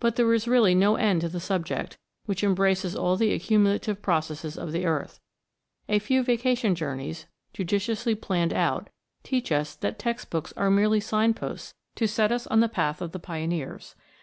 But 0.00 0.16
there 0.16 0.32
is 0.32 0.48
really 0.48 0.74
no 0.74 0.94
end 0.96 1.20
to 1.20 1.28
the 1.28 1.38
subject, 1.38 1.98
which 2.24 2.42
embraces 2.42 2.96
all 2.96 3.14
the 3.16 3.34
accumulative 3.34 4.00
processes 4.00 4.56
of 4.56 4.72
the 4.72 4.86
earth. 4.86 5.20
A 5.86 5.98
few 5.98 6.22
vacation 6.22 6.74
journeys, 6.74 7.26
judiciously 7.52 8.14
planned 8.14 8.54
out, 8.54 8.88
teach 9.22 9.52
us 9.52 9.74
that 9.74 9.98
text 9.98 10.30
books 10.30 10.54
are 10.56 10.70
merely 10.70 11.00
signposts 11.00 11.74
to 11.96 12.08
set 12.08 12.32
us 12.32 12.46
on 12.46 12.60
the 12.60 12.70
path 12.70 13.02
of 13.02 13.12
the 13.12 13.18
pioneers. 13.20 13.94